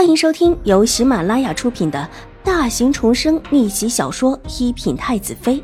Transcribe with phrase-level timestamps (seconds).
[0.00, 2.08] 欢迎收听由喜马拉雅出品的
[2.42, 5.56] 大型重生逆袭小说《一品太子妃》，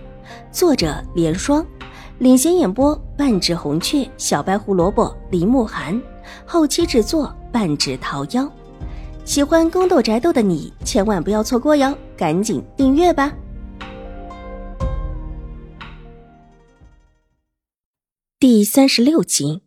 [0.53, 1.67] 作者：莲霜，
[2.19, 5.99] 领衔演播：半指红雀、小白胡萝卜、林慕寒，
[6.45, 8.47] 后期制作：半指桃夭。
[9.25, 13.33] 喜欢宫斗宅斗的你千万不要错过哟，赶紧订阅吧！
[18.39, 19.63] 第三十六集。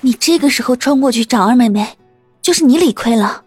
[0.00, 1.96] 你这个时候冲过去找二妹妹，
[2.44, 3.42] 就是你理亏了。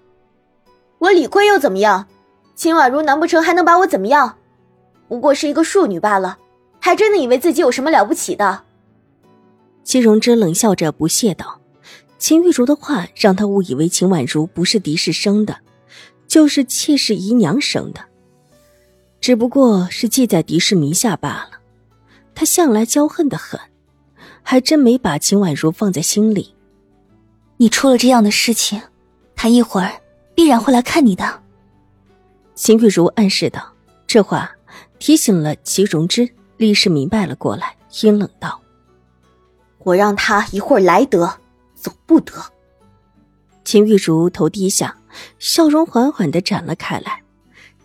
[0.97, 2.07] 我理亏又怎么样？
[2.55, 4.35] 秦婉如难不成还能把我怎么样？
[5.07, 6.39] 不过是一个庶女罢了，
[6.79, 8.63] 还真的以为自己有什么了不起的？
[9.83, 11.61] 戚容之冷笑着不屑道
[12.17, 15.55] ：“秦玉茹的话让他误以为秦婉如不是嫡氏生的，
[16.27, 18.01] 就是妾室姨娘生的，
[19.21, 21.59] 只不过是记在嫡氏名下罢了。
[22.33, 23.59] 他向来骄横的很。”
[24.41, 26.55] 还真没把秦婉如放在心里。
[27.57, 28.81] 你出了这样的事情，
[29.35, 29.91] 他一会儿
[30.35, 31.41] 必然会来看你的。
[32.53, 33.73] 秦玉茹暗示道，
[34.05, 34.51] 这话
[34.99, 38.61] 提醒了齐荣之，立时明白了过来，阴冷道
[39.83, 41.39] ：“我让他一会儿来得，
[41.75, 42.33] 走不得。”
[43.65, 44.97] 秦玉茹头低下，
[45.39, 47.21] 笑容缓缓的展了开来。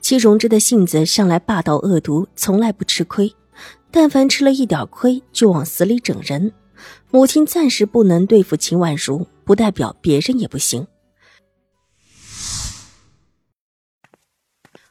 [0.01, 3.35] 齐荣之的性子向来霸道恶毒，从来不吃亏。
[3.91, 6.53] 但凡吃了一点亏，就往死里整人。
[7.11, 10.87] 母亲暂时不能对付秦婉如，不代表别人也不行。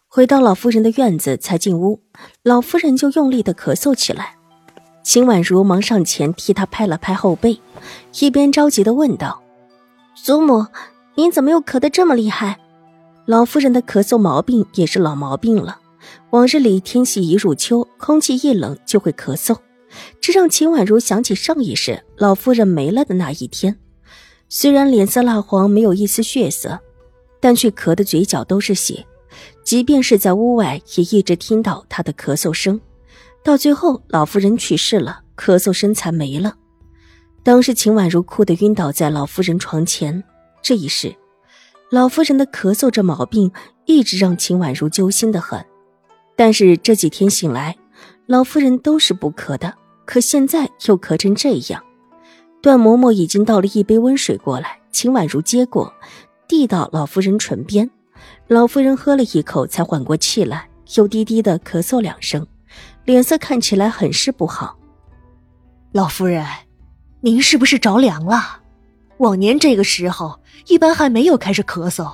[0.07, 2.01] 回到老夫人的院子，才进屋，
[2.43, 4.35] 老夫人就用力的咳嗽起来。
[5.03, 7.59] 秦婉如忙上前替她拍了拍后背，
[8.19, 9.41] 一边着急的问道
[10.13, 10.67] ：“祖母，
[11.15, 12.59] 您怎么又咳得这么厉害？”
[13.25, 15.79] 老夫人的咳嗽毛病也是老毛病了。
[16.31, 19.57] 往日里，天气一入秋，空气一冷就会咳嗽，
[20.19, 23.79] 这让秦婉如想起上一世老夫人没了的那一天。
[24.53, 26.77] 虽然脸色蜡黄，没有一丝血色，
[27.39, 29.05] 但却咳得嘴角都是血。
[29.63, 32.81] 即便是在屋外，也一直听到她的咳嗽声。
[33.45, 36.55] 到最后，老夫人去世了，咳嗽声才没了。
[37.43, 40.21] 当时，秦婉如哭得晕倒在老夫人床前。
[40.61, 41.15] 这一世，
[41.89, 43.53] 老夫人的咳嗽这毛病，
[43.85, 45.65] 一直让秦婉如揪心的很。
[46.35, 47.77] 但是这几天醒来，
[48.25, 49.73] 老夫人都是不咳的，
[50.03, 51.81] 可现在又咳成这样。
[52.61, 55.91] 段嬷嬷已经倒了一杯温水过来，秦婉如接过，
[56.47, 57.89] 递到老夫人唇边。
[58.47, 62.45] 老夫人喝了一口，才缓过气来，又低低的咳嗽两声，
[63.05, 64.77] 脸色看起来很是不好。
[65.91, 66.45] 老夫人，
[67.21, 68.59] 您是不是着凉了？
[69.17, 72.11] 往年这个时候，一般还没有开始咳嗽。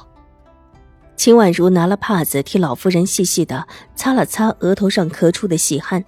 [1.17, 6.05] 秦婉如拿了帕子替老夫人细细的擦了擦额头上咳出的细汗，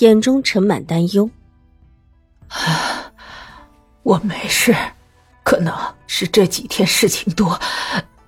[0.00, 1.30] 眼中盛满担忧。
[4.02, 4.74] 我没事，
[5.42, 5.74] 可能
[6.06, 7.58] 是这几天事情多，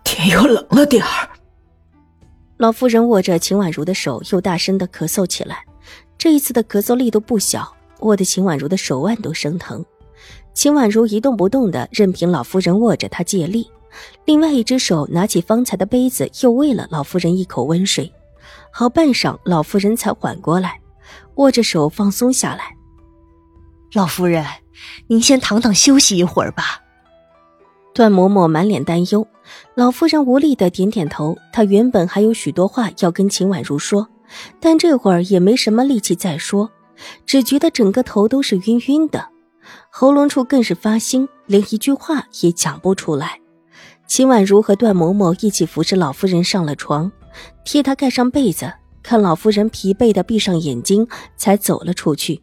[0.04, 1.28] 天又冷了点儿。
[2.58, 5.64] 老夫人握着秦婉如的手，又大声的咳嗽起来。
[6.16, 9.84] 这一次的咳嗽力度不小，握得秦婉如的手腕都生疼。
[10.54, 13.68] 秦婉如一动不动的，任凭老夫人握着她借力。
[14.24, 18.12] 另外一只手拿起方才的杯子，又喂了老夫人一口温水。
[18.70, 20.80] 好半晌，老夫人才缓过来，
[21.36, 22.76] 握着手放松下来。
[23.94, 24.44] 老夫人，
[25.06, 26.82] 您先躺躺休息一会儿吧。
[27.94, 29.26] 段嬷嬷满脸担忧，
[29.74, 31.36] 老夫人无力的点点头。
[31.52, 34.08] 她原本还有许多话要跟秦婉如说，
[34.60, 36.70] 但这会儿也没什么力气再说，
[37.26, 39.28] 只觉得整个头都是晕晕的，
[39.90, 43.38] 喉咙处更是发腥，连一句话也讲不出来。
[44.06, 47.12] 秦婉如和段嬷嬷一起扶着老夫人上了床，
[47.64, 48.72] 替她盖上被子，
[49.02, 51.06] 看老夫人疲惫的闭上眼睛，
[51.36, 52.42] 才走了出去。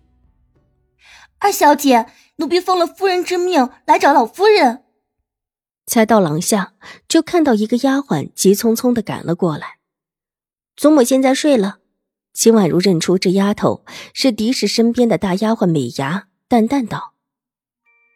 [1.39, 2.05] 二小姐，
[2.39, 4.83] 奴婢奉了夫人之命来找老夫人。
[5.85, 6.73] 才到廊下，
[7.07, 9.79] 就看到一个丫鬟急匆匆的赶了过来。
[10.75, 11.79] 祖母现在睡了。
[12.31, 13.83] 秦婉如认出这丫头
[14.13, 17.15] 是嫡氏身边的大丫鬟美牙，淡淡道：“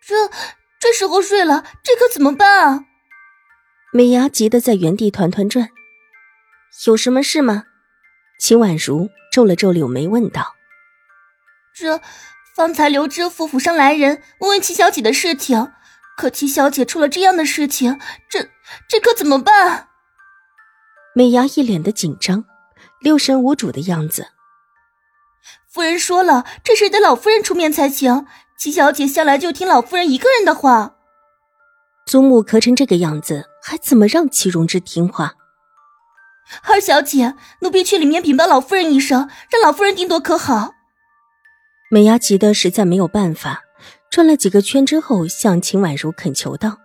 [0.07, 0.29] 这
[0.79, 2.85] 这时候睡了，这可怎么办啊？”
[3.91, 5.69] 美牙急得在原地团团转，
[6.87, 7.65] 有什么事吗？
[8.39, 10.53] 秦婉如皱了皱柳眉问道
[11.75, 11.99] ：“这
[12.55, 15.71] 方才刘知府府上来人问问齐小姐的事情，
[16.15, 18.49] 可齐小姐出了这样的事情，这
[18.87, 19.87] 这可怎么办？”
[21.15, 22.45] 美伢一脸的紧张，
[23.01, 24.27] 六神无主的样子。
[25.67, 28.27] 夫人说了，这事得老夫人出面才行。
[28.55, 30.95] 齐小姐向来就听老夫人一个人的话。
[32.05, 35.33] 祖母咳成这个样子，还怎么让齐荣之听话？
[36.63, 40.73] 二小姐，奴婢去里面禀报老夫人一声，让老夫人定夺可好？
[41.93, 43.65] 美伢急得实在没有办法，
[44.09, 46.79] 转了几个圈之后，向秦婉如恳求道：“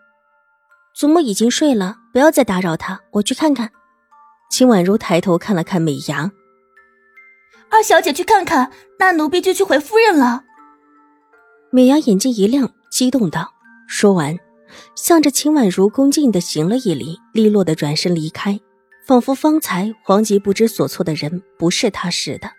[0.94, 3.70] 祖母已经睡了，不要再打扰她，我去看看。
[4.50, 6.30] 秦婉如抬头看了看美伢，
[7.70, 10.44] 二小姐去看看，那奴婢就去回夫人了。
[11.70, 13.54] 美伢眼睛一亮，激动道
[13.88, 14.36] ：“说完，
[14.94, 18.60] 向着秦婉如恭敬的行了一礼，利落的转身离开，
[19.06, 22.50] 仿佛方才黄吉不知所措的人不是他似的。”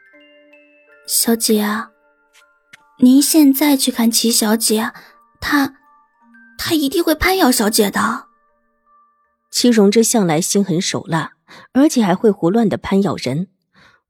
[1.06, 1.92] 小姐啊，
[3.02, 4.92] 您现在去看齐小姐，
[5.40, 5.76] 她，
[6.58, 8.26] 她一定会攀咬小姐的。
[9.50, 11.32] 齐荣之向来心狠手辣，
[11.72, 13.48] 而且还会胡乱的攀咬人。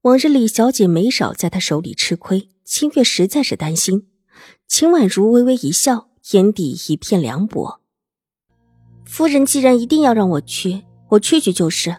[0.02, 4.08] 往日李小姐没少在他手里吃亏，清月实在是担心。
[4.68, 7.82] 秦婉如微微一笑，眼底一片凉薄。
[9.06, 11.96] 夫人既然一定要让我去，我去去就是。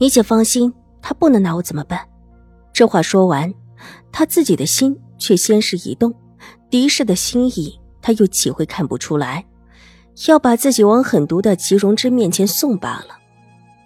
[0.00, 2.08] 你且放心，他不能拿我怎么办？
[2.72, 3.52] 这话说完，
[4.10, 6.12] 他自己的心却先是一动，
[6.68, 9.44] 敌视的心意他又岂会看不出来？
[10.26, 13.16] 要把自己往狠毒的齐荣之面前送罢了，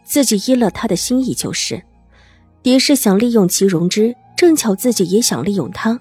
[0.02, 1.82] 自己依了他的心意就是。
[2.62, 6.00] 狄氏想利用齐荣之，正巧自己也想利用他。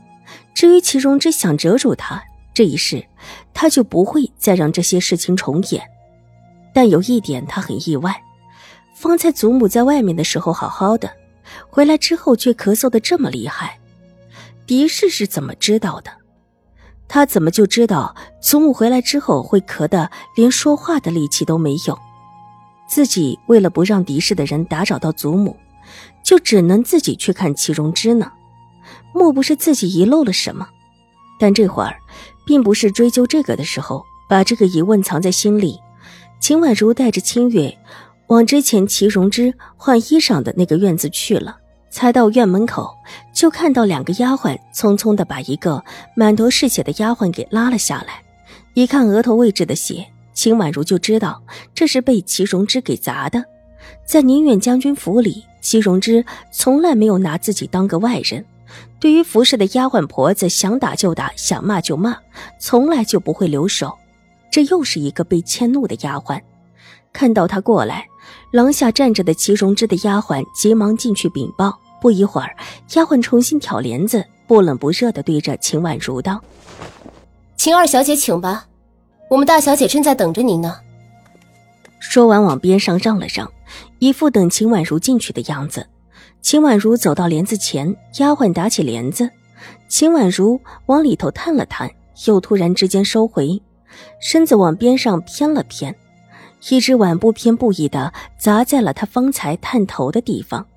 [0.53, 2.23] 至于齐荣之想折住他
[2.53, 3.05] 这一事，
[3.53, 5.83] 他就不会再让这些事情重演。
[6.73, 8.15] 但有一点他很意外，
[8.95, 11.11] 方才祖母在外面的时候好好的，
[11.69, 13.77] 回来之后却咳嗽的这么厉害。
[14.65, 16.11] 狄氏是怎么知道的？
[17.07, 21.97] 他怎么就知道祖母回来之后会咳得连说话的力气都没有？
[22.89, 25.55] 自己为了不让狄氏的人打扰到祖母，
[26.23, 28.31] 就只能自己去看齐荣之呢？
[29.13, 30.67] 莫不是自己遗漏了什么？
[31.39, 31.95] 但这会儿
[32.45, 35.79] 并不是追究这个的时候，把这个疑问藏在心里。
[36.39, 37.75] 秦婉如带着清月
[38.27, 41.57] 往之前齐荣之换衣裳的那个院子去了。
[41.95, 42.93] 才到院门口，
[43.31, 45.81] 就看到两个丫鬟匆匆的把一个
[46.13, 48.21] 满头是血的丫鬟给拉了下来。
[48.73, 51.41] 一看额头位置的血，秦婉如就知道
[51.73, 53.41] 这是被齐荣之给砸的。
[54.05, 58.43] 在宁远将军府里，齐荣之从来没有拿自己当个外人，
[58.99, 62.17] 对于服侍的丫鬟婆子，想打就打，想骂就骂，
[62.59, 63.97] 从来就不会留手。
[64.51, 66.41] 这又是一个被迁怒的丫鬟，
[67.13, 68.05] 看到他过来，
[68.51, 71.79] 廊下站着的齐荣之的丫鬟急忙进去禀报。
[72.05, 72.55] 不一会儿，
[72.93, 76.39] 丫鬟重新挑帘子，不冷不热的对着秦婉如道
[77.57, 78.67] ：“秦二小姐，请吧，
[79.27, 80.77] 我们大小姐正在等着您呢。”
[81.97, 83.51] 说完，往边上让了让，
[83.97, 85.87] 一副等秦婉如进去的样子。
[86.43, 89.27] 秦婉如走到帘子前，丫鬟打起帘子，
[89.87, 91.89] 秦婉如往里头探了探，
[92.27, 93.59] 又突然之间收回
[94.21, 95.95] 身子，往边上偏了偏，
[96.69, 100.67] 一只碗不偏不倚的砸在了她方才探头的地方。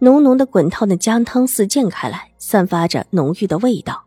[0.00, 4.04] 浓浓的滚烫的姜汤四溅开来，散发着浓郁的味道。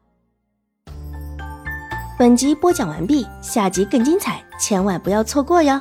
[2.19, 5.79] 本集播讲完毕，下集更精彩，千万不要错过哟！